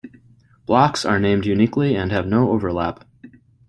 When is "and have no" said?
1.95-2.49